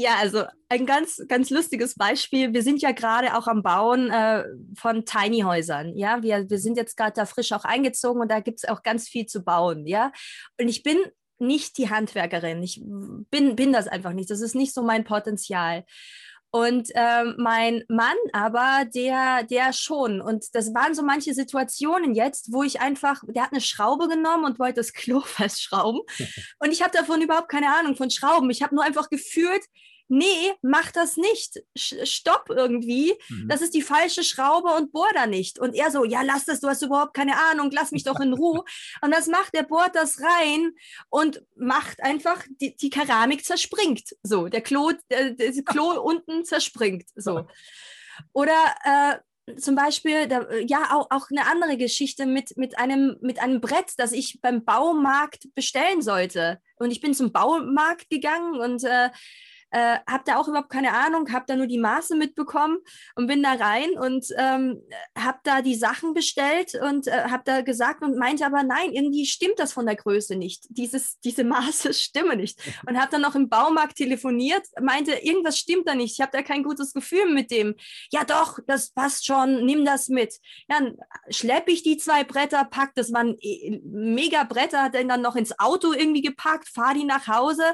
[0.00, 2.54] Ja, also ein ganz, ganz lustiges Beispiel.
[2.54, 4.44] Wir sind ja gerade auch am Bauen äh,
[4.76, 5.96] von Tiny Häusern.
[5.96, 8.84] Ja, wir, wir sind jetzt gerade da frisch auch eingezogen und da gibt es auch
[8.84, 9.88] ganz viel zu bauen.
[9.88, 10.12] Ja,
[10.60, 10.98] und ich bin
[11.40, 12.62] nicht die Handwerkerin.
[12.62, 14.30] Ich bin, bin das einfach nicht.
[14.30, 15.84] Das ist nicht so mein Potenzial.
[16.50, 20.22] Und ähm, mein Mann aber, der, der schon.
[20.22, 24.44] Und das waren so manche Situationen jetzt, wo ich einfach, der hat eine Schraube genommen
[24.44, 26.00] und wollte das Klo festschrauben.
[26.58, 28.50] und ich habe davon überhaupt keine Ahnung von Schrauben.
[28.50, 29.62] Ich habe nur einfach gefühlt,
[30.08, 33.48] nee, mach das nicht, stopp irgendwie, mhm.
[33.48, 35.58] das ist die falsche Schraube und bohr da nicht.
[35.58, 38.32] Und er so, ja, lass das, du hast überhaupt keine Ahnung, lass mich doch in
[38.32, 38.64] Ruhe.
[39.02, 40.72] und das macht, er bohrt das rein
[41.08, 44.16] und macht einfach, die, die Keramik zerspringt.
[44.22, 47.06] So, der Klo, der, das Klo unten zerspringt.
[47.16, 47.46] So.
[48.32, 49.18] Oder äh,
[49.56, 53.92] zum Beispiel, da, ja, auch, auch eine andere Geschichte mit, mit, einem, mit einem Brett,
[53.96, 56.60] das ich beim Baumarkt bestellen sollte.
[56.76, 59.10] Und ich bin zum Baumarkt gegangen und äh,
[59.70, 62.78] äh, habe da auch überhaupt keine Ahnung, habe da nur die Maße mitbekommen
[63.14, 64.82] und bin da rein und ähm,
[65.16, 69.26] habe da die Sachen bestellt und äh, habe da gesagt und meinte aber, nein, irgendwie
[69.26, 70.66] stimmt das von der Größe nicht.
[70.70, 72.58] Dieses, diese Maße stimmen nicht.
[72.86, 76.14] Und habe dann noch im Baumarkt telefoniert, meinte, irgendwas stimmt da nicht.
[76.14, 77.74] Ich habe da kein gutes Gefühl mit dem.
[78.10, 80.34] Ja doch, das passt schon, nimm das mit.
[80.68, 80.96] Ja, dann
[81.30, 85.58] schleppe ich die zwei Bretter, pack, das waren äh, mega Bretter, hat dann noch ins
[85.58, 87.64] Auto irgendwie gepackt, fahre die nach Hause.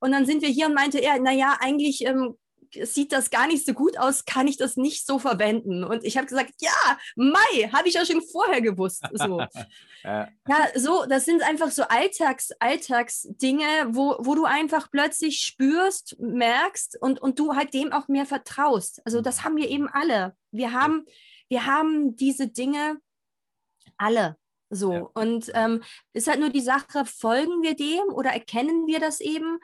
[0.00, 2.36] Und dann sind wir hier und meinte er, naja, eigentlich ähm,
[2.72, 5.84] sieht das gar nicht so gut aus, kann ich das nicht so verwenden?
[5.84, 6.70] Und ich habe gesagt, ja,
[7.16, 9.04] Mai, habe ich ja schon vorher gewusst.
[9.12, 9.40] So.
[10.04, 10.28] ja.
[10.48, 17.00] ja, so, das sind einfach so Alltags, Alltagsdinge, wo, wo du einfach plötzlich spürst, merkst
[17.00, 19.00] und, und du halt dem auch mehr vertraust.
[19.04, 20.36] Also das haben wir eben alle.
[20.52, 21.04] Wir haben,
[21.48, 22.98] wir haben diese Dinge
[23.96, 24.36] alle.
[24.72, 25.00] So, ja.
[25.14, 29.58] und ähm, ist halt nur die Sache, folgen wir dem oder erkennen wir das eben?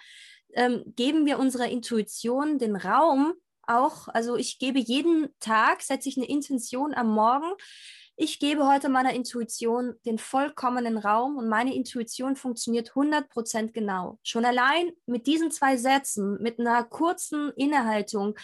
[0.56, 3.34] Ähm, geben wir unserer Intuition den Raum
[3.66, 4.08] auch?
[4.08, 7.52] Also ich gebe jeden Tag, setze ich eine Intention am Morgen.
[8.16, 14.18] Ich gebe heute meiner Intuition den vollkommenen Raum und meine Intuition funktioniert 100% genau.
[14.22, 18.34] Schon allein mit diesen zwei Sätzen, mit einer kurzen Innehaltung,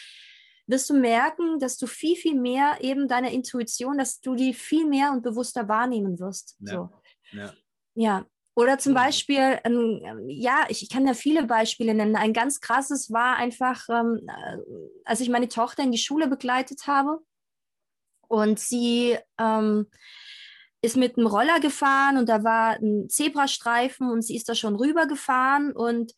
[0.67, 4.87] wirst du merken, dass du viel, viel mehr eben deine Intuition, dass du die viel
[4.87, 6.57] mehr und bewusster wahrnehmen wirst.
[6.61, 6.73] Ja.
[6.73, 6.91] So.
[7.33, 7.55] Ja.
[7.95, 8.27] ja.
[8.55, 12.17] Oder zum Beispiel, ähm, ja, ich, ich, kann da viele Beispiele nennen.
[12.17, 14.59] Ein ganz krasses war einfach, ähm, äh,
[15.05, 17.21] als ich meine Tochter in die Schule begleitet habe
[18.29, 19.87] und sie ähm,
[20.83, 24.77] ist mit einem Roller gefahren und da war ein Zebrastreifen und sie ist da schon
[24.77, 26.13] rübergefahren und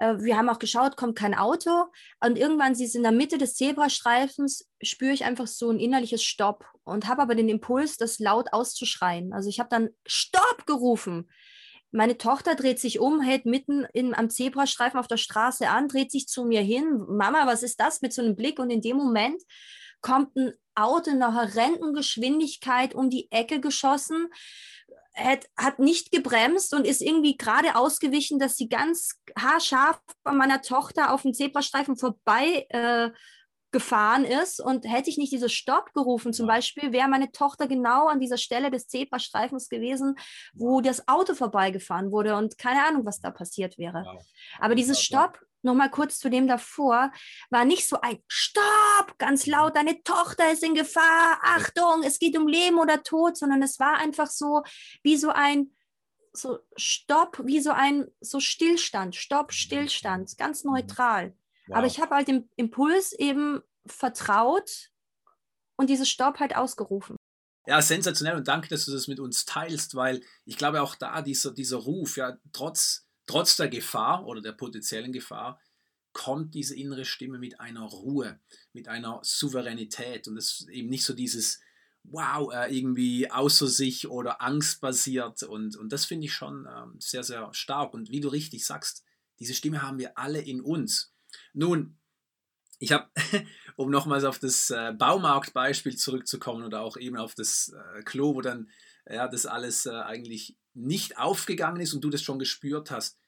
[0.00, 1.86] äh, wir haben auch geschaut, kommt kein Auto.
[2.20, 6.24] Und irgendwann, sie ist in der Mitte des Zebrastreifens, spüre ich einfach so ein innerliches
[6.24, 9.32] Stopp und habe aber den Impuls, das laut auszuschreien.
[9.32, 11.30] Also ich habe dann Stopp gerufen.
[11.92, 16.12] Meine Tochter dreht sich um, hält mitten in, am Zebrastreifen auf der Straße an, dreht
[16.12, 17.04] sich zu mir hin.
[17.08, 18.00] Mama, was ist das?
[18.00, 18.58] Mit so einem Blick.
[18.58, 19.42] Und in dem Moment
[20.00, 24.28] kommt ein Auto in einer horrenden Geschwindigkeit um die Ecke geschossen
[25.14, 30.62] hat, hat nicht gebremst und ist irgendwie gerade ausgewichen, dass sie ganz haarscharf bei meiner
[30.62, 33.10] Tochter auf dem Zebrastreifen vorbei äh,
[33.72, 38.08] gefahren ist und hätte ich nicht dieses Stopp gerufen, zum Beispiel, wäre meine Tochter genau
[38.08, 40.16] an dieser Stelle des Zebrastreifens gewesen,
[40.54, 44.04] wo das Auto vorbeigefahren wurde und keine Ahnung, was da passiert wäre.
[44.58, 47.12] Aber dieses Stopp, nochmal kurz zu dem davor,
[47.50, 49.52] war nicht so ein Stopp, ganz mhm.
[49.52, 53.78] laut, deine Tochter ist in Gefahr, Achtung, es geht um Leben oder Tod, sondern es
[53.78, 54.62] war einfach so
[55.02, 55.72] wie so ein
[56.32, 59.52] so Stopp, wie so ein so Stillstand, Stopp, mhm.
[59.52, 60.72] Stillstand, ganz mhm.
[60.72, 61.34] neutral.
[61.72, 64.90] Aber ich habe halt dem Impuls eben vertraut
[65.76, 67.16] und dieses Stopp halt ausgerufen.
[67.66, 71.22] Ja, sensationell und danke, dass du das mit uns teilst, weil ich glaube auch da
[71.22, 75.60] dieser, dieser Ruf, ja, trotz, trotz der Gefahr oder der potenziellen Gefahr,
[76.12, 78.40] kommt diese innere Stimme mit einer Ruhe,
[78.72, 81.60] mit einer Souveränität und es ist eben nicht so dieses
[82.02, 87.22] Wow, äh, irgendwie außer sich oder angstbasiert und, und das finde ich schon ähm, sehr,
[87.22, 89.04] sehr stark und wie du richtig sagst,
[89.38, 91.12] diese Stimme haben wir alle in uns
[91.52, 91.98] nun,
[92.78, 93.08] ich habe,
[93.76, 98.40] um nochmals auf das äh, Baumarktbeispiel zurückzukommen oder auch eben auf das äh, Klo, wo
[98.40, 98.70] dann
[99.08, 103.18] ja, das alles äh, eigentlich nicht aufgegangen ist und du das schon gespürt hast.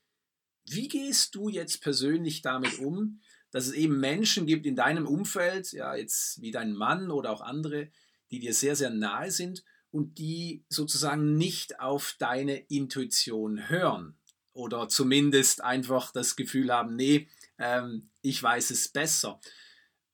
[0.64, 5.72] Wie gehst du jetzt persönlich damit um, dass es eben Menschen gibt in deinem Umfeld,
[5.72, 7.90] ja, jetzt wie dein Mann oder auch andere,
[8.30, 14.16] die dir sehr, sehr nahe sind und die sozusagen nicht auf deine Intuition hören
[14.54, 17.28] oder zumindest einfach das Gefühl haben, nee,
[17.62, 19.40] ähm, ich weiß es besser.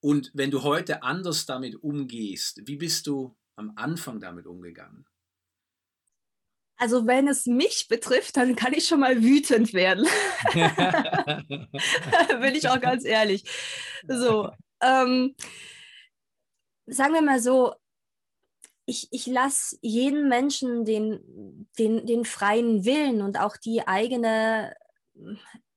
[0.00, 5.06] Und wenn du heute anders damit umgehst, wie bist du am Anfang damit umgegangen?
[6.76, 10.06] Also wenn es mich betrifft, dann kann ich schon mal wütend werden.
[12.40, 13.42] Bin ich auch ganz ehrlich.
[14.06, 15.34] So, ähm,
[16.86, 17.74] sagen wir mal so,
[18.86, 24.72] ich, ich lasse jeden Menschen den, den, den freien Willen und auch die eigene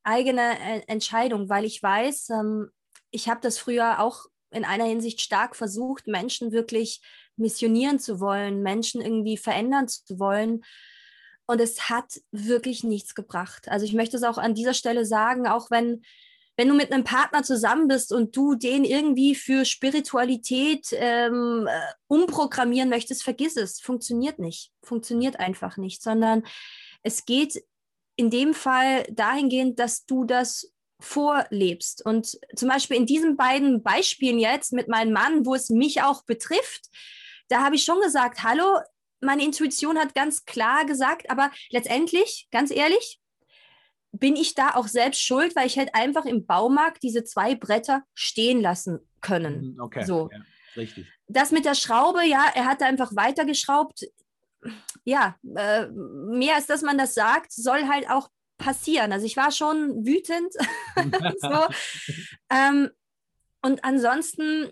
[0.04, 2.70] eigene äh, Entscheidung, weil ich weiß, ähm,
[3.12, 7.02] ich habe das früher auch in einer Hinsicht stark versucht, Menschen wirklich
[7.38, 10.64] missionieren zu wollen, Menschen irgendwie verändern zu wollen.
[11.46, 13.68] Und es hat wirklich nichts gebracht.
[13.68, 16.04] Also ich möchte es auch an dieser Stelle sagen, auch wenn,
[16.56, 21.80] wenn du mit einem Partner zusammen bist und du den irgendwie für Spiritualität ähm, äh,
[22.08, 23.80] umprogrammieren möchtest, vergiss es.
[23.80, 24.72] Funktioniert nicht.
[24.84, 26.44] Funktioniert einfach nicht, sondern
[27.04, 27.64] es geht
[28.16, 32.06] in dem Fall dahingehend, dass du das vorlebst.
[32.06, 36.24] Und zum Beispiel in diesen beiden Beispielen jetzt mit meinem Mann, wo es mich auch
[36.24, 36.90] betrifft,
[37.50, 38.80] da habe ich schon gesagt, hallo,
[39.20, 43.20] meine Intuition hat ganz klar gesagt, aber letztendlich, ganz ehrlich,
[44.12, 48.04] bin ich da auch selbst schuld, weil ich hätte einfach im Baumarkt diese zwei Bretter
[48.14, 49.74] stehen lassen können.
[49.74, 50.04] Mhm, okay.
[50.04, 50.30] So.
[50.32, 50.40] Ja,
[50.76, 51.08] richtig.
[51.28, 54.06] Das mit der Schraube, ja, er hat da einfach weitergeschraubt
[55.04, 59.12] ja, äh, mehr als dass man das sagt, soll halt auch passieren.
[59.12, 60.54] Also ich war schon wütend.
[61.40, 61.66] so.
[62.50, 62.90] ähm,
[63.62, 64.72] und ansonsten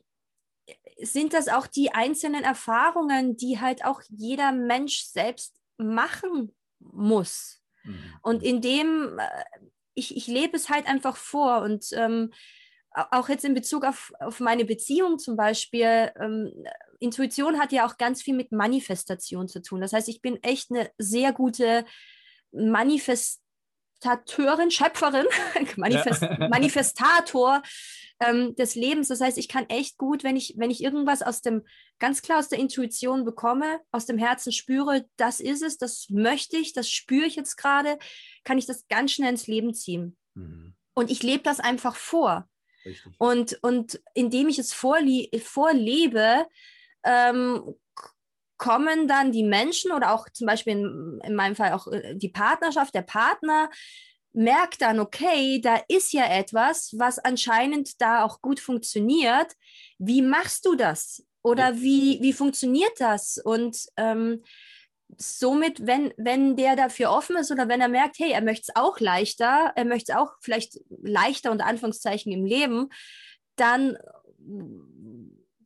[1.02, 7.62] sind das auch die einzelnen Erfahrungen, die halt auch jeder Mensch selbst machen muss.
[7.84, 8.14] Mhm.
[8.22, 9.44] Und indem äh,
[9.94, 12.32] ich, ich lebe es halt einfach vor und ähm,
[12.92, 16.52] auch jetzt in Bezug auf, auf meine Beziehung zum Beispiel, ähm,
[17.00, 19.82] Intuition hat ja auch ganz viel mit Manifestation zu tun.
[19.82, 21.86] Das heißt, ich bin echt eine sehr gute
[22.52, 25.26] Manifestateurin, Schöpferin,
[25.78, 26.50] Manifest, ja.
[26.50, 27.62] Manifestator
[28.20, 29.08] ähm, des Lebens.
[29.08, 31.66] Das heißt, ich kann echt gut, wenn ich, wenn ich irgendwas aus dem,
[32.00, 36.58] ganz klar aus der Intuition bekomme, aus dem Herzen spüre, das ist es, das möchte
[36.58, 37.98] ich, das spüre ich jetzt gerade,
[38.44, 40.18] kann ich das ganz schnell ins Leben ziehen.
[40.34, 40.76] Mhm.
[40.94, 42.50] Und ich lebe das einfach vor.
[42.86, 43.14] Richtig.
[43.18, 46.46] Und, und indem ich es vorlebe,
[47.04, 47.76] ähm,
[48.58, 52.30] kommen dann die Menschen oder auch zum Beispiel in, in meinem Fall auch äh, die
[52.30, 53.70] Partnerschaft, der Partner,
[54.34, 59.54] merkt dann, okay, da ist ja etwas, was anscheinend da auch gut funktioniert.
[59.98, 61.26] Wie machst du das?
[61.42, 63.38] Oder wie, wie funktioniert das?
[63.38, 64.44] Und ähm,
[65.18, 68.76] somit, wenn, wenn der dafür offen ist oder wenn er merkt, hey, er möchte es
[68.76, 72.90] auch leichter, er möchte es auch vielleicht leichter unter Anführungszeichen im Leben,
[73.56, 73.98] dann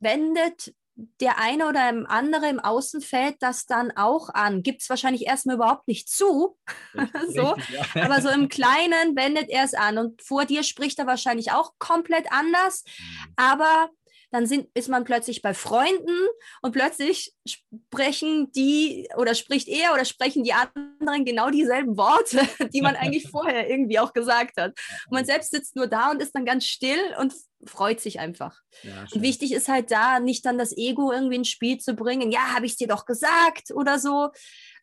[0.00, 4.62] wendet der eine oder andere im Außenfeld das dann auch an.
[4.62, 6.56] Gibt es wahrscheinlich erstmal überhaupt nicht zu.
[7.34, 7.50] so.
[7.50, 8.04] Richtig, ja.
[8.04, 9.98] Aber so im Kleinen wendet er es an.
[9.98, 12.84] Und vor dir spricht er wahrscheinlich auch komplett anders.
[12.86, 13.32] Mhm.
[13.36, 13.90] Aber
[14.34, 16.18] dann sind, ist man plötzlich bei Freunden
[16.60, 22.40] und plötzlich sprechen die oder spricht er oder sprechen die anderen genau dieselben Worte,
[22.74, 24.72] die man eigentlich vorher irgendwie auch gesagt hat.
[25.06, 27.32] Und man selbst sitzt nur da und ist dann ganz still und
[27.64, 28.58] freut sich einfach.
[28.82, 32.32] Ja, und wichtig ist halt da, nicht dann das Ego irgendwie ins Spiel zu bringen,
[32.32, 34.30] ja, habe ich es dir doch gesagt oder so,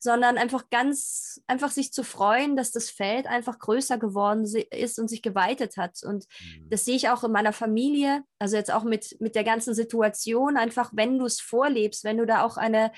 [0.03, 5.07] sondern einfach ganz, einfach sich zu freuen, dass das Feld einfach größer geworden ist und
[5.07, 6.01] sich geweitet hat.
[6.03, 6.69] Und mhm.
[6.69, 10.57] das sehe ich auch in meiner Familie, also jetzt auch mit, mit der ganzen Situation,
[10.57, 12.91] einfach wenn du es vorlebst, wenn du da auch eine,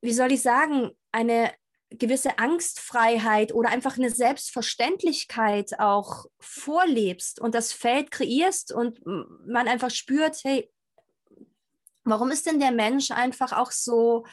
[0.00, 1.52] wie soll ich sagen, eine
[1.90, 9.90] gewisse Angstfreiheit oder einfach eine Selbstverständlichkeit auch vorlebst und das Feld kreierst und man einfach
[9.90, 10.70] spürt, hey,
[12.04, 14.24] warum ist denn der Mensch einfach auch so,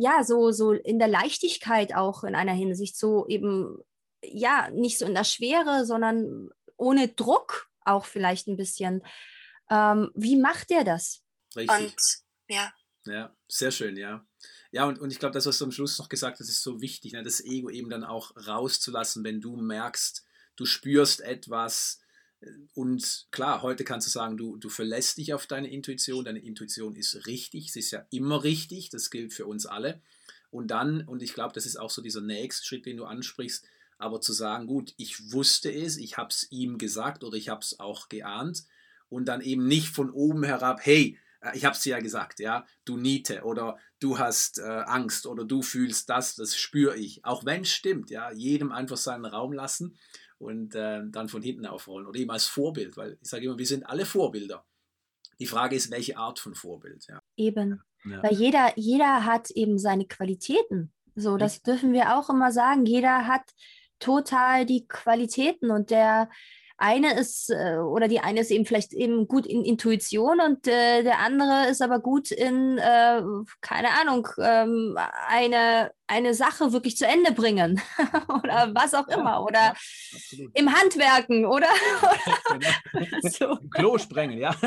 [0.00, 3.78] ja, so, so in der Leichtigkeit auch in einer Hinsicht, so eben,
[4.22, 9.02] ja, nicht so in der Schwere, sondern ohne Druck auch vielleicht ein bisschen.
[9.70, 11.22] Ähm, wie macht der das?
[11.54, 11.78] Richtig.
[11.78, 11.94] Und
[12.48, 12.72] ja.
[13.06, 14.26] Ja, sehr schön, ja.
[14.72, 16.80] Ja, und, und ich glaube, das, was du am Schluss noch gesagt hast, ist so
[16.80, 17.22] wichtig, ne?
[17.22, 20.24] das Ego eben dann auch rauszulassen, wenn du merkst,
[20.56, 22.00] du spürst etwas.
[22.74, 26.24] Und klar, heute kannst du sagen, du, du verlässt dich auf deine Intuition.
[26.24, 30.00] Deine Intuition ist richtig, sie ist ja immer richtig, das gilt für uns alle.
[30.50, 33.64] Und dann, und ich glaube, das ist auch so dieser nächste Schritt, den du ansprichst,
[33.98, 37.60] aber zu sagen, gut, ich wusste es, ich habe es ihm gesagt oder ich habe
[37.60, 38.64] es auch geahnt
[39.10, 42.40] und dann eben nicht von oben herab, hey, äh, ich habe es dir ja gesagt,
[42.40, 47.24] ja, du Niete oder du hast äh, Angst oder du fühlst das, das spüre ich.
[47.24, 49.98] Auch wenn es stimmt, ja, jedem einfach seinen Raum lassen
[50.40, 53.66] und äh, dann von hinten aufrollen oder eben als Vorbild, weil ich sage immer, wir
[53.66, 54.64] sind alle Vorbilder.
[55.38, 57.06] Die Frage ist, welche Art von Vorbild.
[57.08, 57.22] Ja.
[57.36, 58.22] Eben, ja.
[58.22, 60.92] weil jeder, jeder hat eben seine Qualitäten.
[61.14, 62.86] So, das dürfen wir auch immer sagen.
[62.86, 63.42] Jeder hat
[63.98, 66.30] total die Qualitäten und der
[66.80, 71.02] eine ist, äh, oder die eine ist eben vielleicht eben gut in Intuition und äh,
[71.02, 73.20] der andere ist aber gut in, äh,
[73.60, 74.96] keine Ahnung, ähm,
[75.28, 77.82] eine, eine Sache wirklich zu Ende bringen
[78.28, 79.74] oder was auch immer oder
[80.30, 81.68] ja, im Handwerken oder,
[82.92, 83.30] genau.
[83.30, 83.58] so.
[83.70, 84.54] Klo sprengen, ja.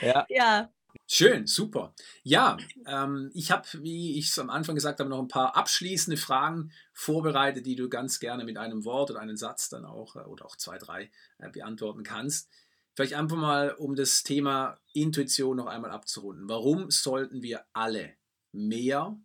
[0.00, 0.24] ja.
[0.28, 0.70] ja.
[1.06, 1.94] Schön, super.
[2.22, 2.56] Ja,
[2.86, 6.72] ähm, ich habe, wie ich es am Anfang gesagt habe, noch ein paar abschließende Fragen
[6.92, 10.46] vorbereitet, die du ganz gerne mit einem Wort oder einem Satz dann auch äh, oder
[10.46, 12.50] auch zwei, drei äh, beantworten kannst.
[12.94, 16.48] Vielleicht einfach mal, um das Thema Intuition noch einmal abzurunden.
[16.48, 18.14] Warum sollten wir alle
[18.52, 19.20] mehr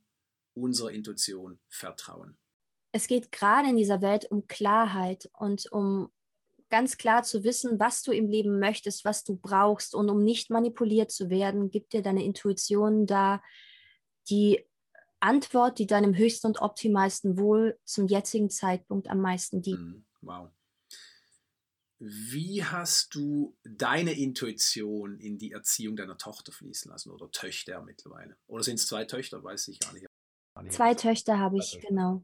[0.53, 2.38] unserer Intuition vertrauen?
[2.91, 6.12] Es geht gerade in dieser Welt um Klarheit und um
[6.71, 9.93] ganz klar zu wissen, was du im Leben möchtest, was du brauchst.
[9.93, 13.43] Und um nicht manipuliert zu werden, gibt dir deine Intuition da
[14.29, 14.65] die
[15.19, 19.79] Antwort, die deinem höchsten und optimalsten Wohl zum jetzigen Zeitpunkt am meisten dient.
[19.79, 20.05] Mhm.
[20.21, 20.49] Wow.
[21.99, 28.36] Wie hast du deine Intuition in die Erziehung deiner Tochter fließen lassen oder Töchter mittlerweile?
[28.47, 29.43] Oder sind es zwei Töchter?
[29.43, 30.07] Weiß ich gar nicht.
[30.69, 32.23] Zwei Töchter habe ich, genau.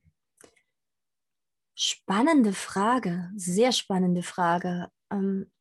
[1.79, 4.89] Spannende Frage, sehr spannende Frage.
[5.11, 5.51] Ähm,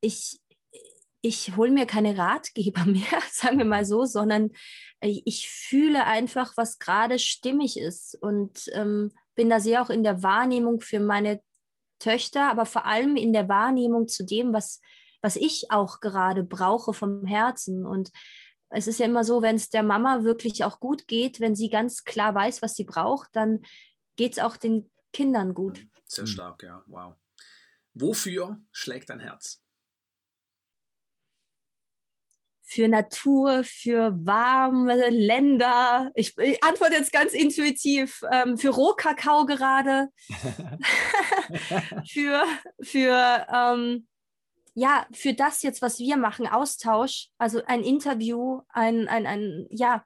[0.00, 0.40] ich
[1.24, 4.50] ich hole mir keine Ratgeber mehr, sagen wir mal so, sondern
[5.00, 10.04] äh, ich fühle einfach, was gerade stimmig ist und ähm, bin da sehr auch in
[10.04, 11.40] der Wahrnehmung für meine
[11.98, 14.80] Töchter, aber vor allem in der Wahrnehmung zu dem, was,
[15.22, 17.86] was ich auch gerade brauche vom Herzen.
[17.86, 18.10] Und
[18.74, 21.68] es ist ja immer so, wenn es der Mama wirklich auch gut geht, wenn sie
[21.68, 23.62] ganz klar weiß, was sie braucht, dann
[24.16, 25.86] geht es auch den Kindern gut.
[26.06, 27.14] Sehr stark, ja, wow.
[27.94, 29.60] Wofür schlägt dein Herz?
[32.66, 36.10] Für Natur, für warme Länder.
[36.16, 38.22] Ich, ich antworte jetzt ganz intuitiv.
[38.32, 40.08] Ähm, für Rohkakao gerade.
[42.06, 42.44] für
[42.80, 44.08] für ähm,
[44.74, 50.04] ja, für das jetzt, was wir machen, Austausch, also ein Interview, ein, ein, ein, ja,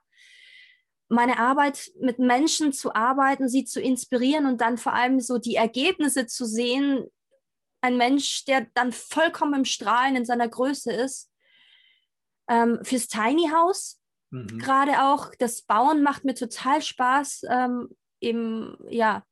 [1.09, 5.55] meine Arbeit mit Menschen zu arbeiten, sie zu inspirieren und dann vor allem so die
[5.55, 7.05] Ergebnisse zu sehen.
[7.81, 11.31] Ein Mensch, der dann vollkommen im Strahlen in seiner Größe ist.
[12.47, 14.59] Ähm, fürs Tiny House mhm.
[14.59, 15.31] gerade auch.
[15.39, 17.41] Das Bauen macht mir total Spaß.
[17.49, 17.89] Ähm,
[18.21, 19.23] eben, ja,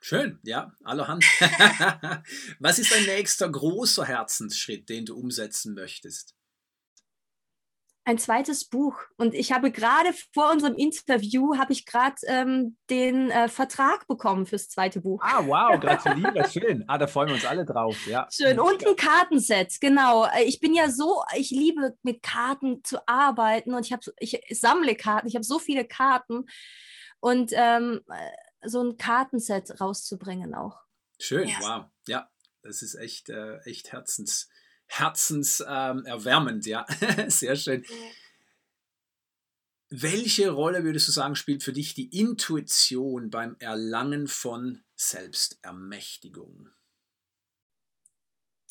[0.00, 1.24] Schön, ja, allerhand.
[2.58, 6.34] Was ist dein nächster großer Herzensschritt, den du umsetzen möchtest?
[8.04, 8.96] Ein zweites Buch.
[9.18, 14.46] Und ich habe gerade vor unserem Interview, habe ich gerade ähm, den äh, Vertrag bekommen
[14.46, 15.20] fürs zweite Buch.
[15.22, 16.82] Ah, wow, gratuliere, schön.
[16.88, 18.26] Ah, da freuen wir uns alle drauf, ja.
[18.32, 18.58] Schön.
[18.58, 20.24] Und ein Kartenset, genau.
[20.24, 24.40] Äh, ich bin ja so, ich liebe mit Karten zu arbeiten und ich, habe, ich
[24.58, 26.46] sammle Karten, ich habe so viele Karten.
[27.20, 28.00] Und ähm,
[28.62, 30.78] so ein Kartenset rauszubringen auch.
[31.18, 31.58] Schön, ja.
[31.60, 31.84] wow.
[32.06, 32.30] Ja,
[32.62, 34.48] das ist echt, äh, echt herzens,
[34.86, 36.86] herzenserwärmend, ähm, ja.
[37.28, 37.84] Sehr schön.
[39.88, 46.70] Welche Rolle würdest du sagen, spielt für dich die Intuition beim Erlangen von Selbstermächtigung?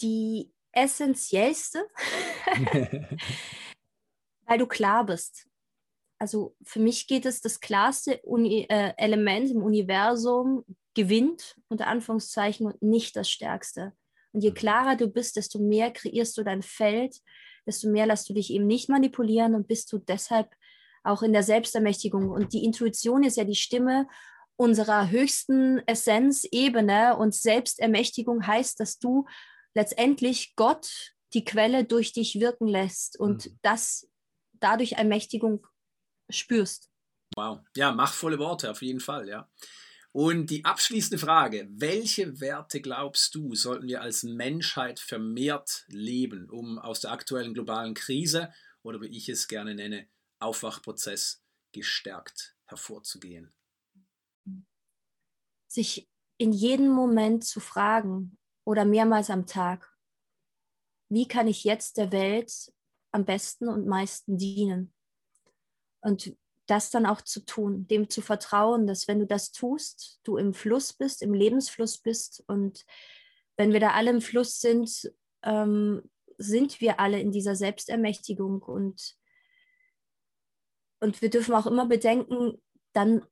[0.02, 1.86] Die Essentiellste,
[4.46, 5.49] weil du klar bist.
[6.20, 12.68] Also für mich geht es, das klarste Uni äh, Element im Universum gewinnt, unter Anführungszeichen,
[12.68, 13.94] und nicht das stärkste.
[14.34, 14.56] Und je mhm.
[14.56, 17.16] klarer du bist, desto mehr kreierst du dein Feld,
[17.66, 20.54] desto mehr lässt du dich eben nicht manipulieren und bist du deshalb
[21.04, 22.30] auch in der Selbstermächtigung.
[22.30, 24.08] Und die Intuition ist ja die Stimme
[24.58, 29.26] unserer höchsten Essenzebene und Selbstermächtigung heißt, dass du
[29.74, 33.60] letztendlich Gott die Quelle durch dich wirken lässt und mhm.
[33.62, 34.10] das
[34.54, 35.66] dadurch Ermächtigung
[36.30, 36.90] spürst.
[37.36, 39.50] Wow, ja, machtvolle Worte auf jeden Fall, ja.
[40.12, 46.80] Und die abschließende Frage, welche Werte glaubst du, sollten wir als Menschheit vermehrt leben, um
[46.80, 48.52] aus der aktuellen globalen Krise
[48.82, 50.08] oder wie ich es gerne nenne,
[50.40, 53.54] Aufwachprozess gestärkt hervorzugehen?
[55.68, 56.10] Sich
[56.40, 59.96] in jedem Moment zu fragen oder mehrmals am Tag,
[61.12, 62.74] wie kann ich jetzt der Welt
[63.12, 64.94] am besten und meisten dienen?
[66.02, 66.36] Und
[66.70, 70.54] das dann auch zu tun, dem zu vertrauen, dass wenn du das tust, du im
[70.54, 72.44] Fluss bist, im Lebensfluss bist.
[72.48, 72.86] Und
[73.58, 75.12] wenn wir da alle im Fluss sind,
[75.44, 76.04] ähm,
[76.38, 78.62] sind wir alle in dieser Selbstermächtigung.
[78.62, 79.16] Und,
[81.00, 82.62] und wir dürfen auch immer bedenken,
[82.94, 83.26] dann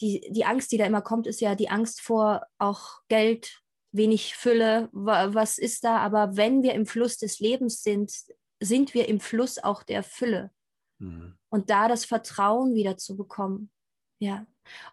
[0.00, 4.36] die, die Angst, die da immer kommt, ist ja die Angst vor auch Geld, wenig
[4.36, 5.98] Fülle, was ist da?
[5.98, 8.12] Aber wenn wir im Fluss des Lebens sind,
[8.60, 10.50] sind wir im Fluss auch der Fülle.
[10.98, 11.36] Mhm.
[11.48, 13.70] Und da das Vertrauen wieder zu bekommen.
[14.18, 14.46] Ja.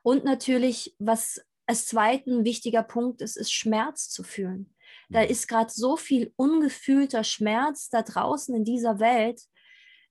[0.04, 4.76] Und natürlich, was als zweiten wichtiger Punkt ist, ist Schmerz zu fühlen.
[5.10, 5.30] Da mhm.
[5.30, 9.42] ist gerade so viel ungefühlter Schmerz da draußen in dieser Welt,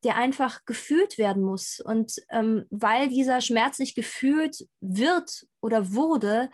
[0.03, 1.81] der einfach gefühlt werden muss.
[1.81, 6.51] Und ähm, weil dieser Schmerz nicht gefühlt wird oder wurde,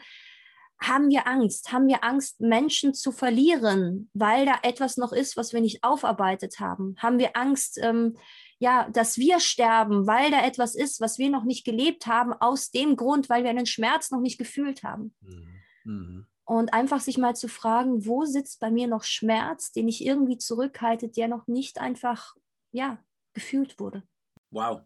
[0.82, 5.52] haben wir Angst, haben wir Angst, Menschen zu verlieren, weil da etwas noch ist, was
[5.52, 6.94] wir nicht aufarbeitet haben.
[6.98, 8.16] Haben wir Angst, ähm,
[8.60, 12.70] ja, dass wir sterben, weil da etwas ist, was wir noch nicht gelebt haben, aus
[12.70, 15.14] dem Grund, weil wir einen Schmerz noch nicht gefühlt haben.
[15.22, 15.60] Mhm.
[15.84, 16.26] Mhm.
[16.44, 20.36] Und einfach sich mal zu fragen, wo sitzt bei mir noch Schmerz, den ich irgendwie
[20.36, 22.34] zurückhalte, der noch nicht einfach,
[22.70, 23.02] ja,
[23.32, 24.02] gefühlt wurde.
[24.50, 24.82] Wow.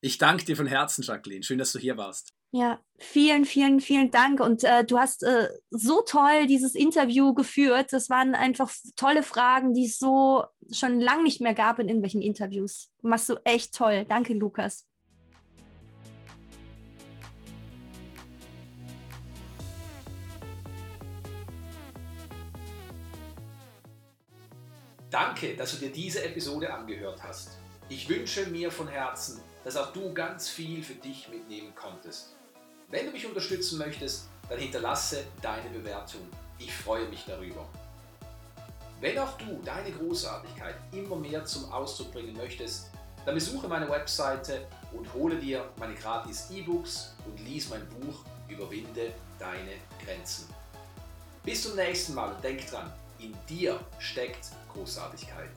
[0.00, 1.42] Ich danke dir von Herzen, Jacqueline.
[1.42, 2.35] Schön, dass du hier warst.
[2.58, 4.40] Ja, vielen, vielen, vielen Dank.
[4.40, 7.92] Und äh, du hast äh, so toll dieses Interview geführt.
[7.92, 10.42] Das waren einfach tolle Fragen, die es so
[10.72, 12.90] schon lange nicht mehr gab in irgendwelchen Interviews.
[13.02, 14.06] Machst du echt toll.
[14.08, 14.86] Danke, Lukas.
[25.10, 27.58] Danke, dass du dir diese Episode angehört hast.
[27.90, 32.35] Ich wünsche mir von Herzen, dass auch du ganz viel für dich mitnehmen konntest.
[32.88, 36.20] Wenn du mich unterstützen möchtest, dann hinterlasse deine Bewertung.
[36.58, 37.66] Ich freue mich darüber.
[39.00, 42.90] Wenn auch du deine Großartigkeit immer mehr zum Ausdruck bringen möchtest,
[43.24, 49.12] dann besuche meine Webseite und hole dir meine gratis E-Books und lies mein Buch Überwinde
[49.40, 49.72] deine
[50.04, 50.48] Grenzen.
[51.42, 55.50] Bis zum nächsten Mal und denk dran, in dir steckt Großartigkeit.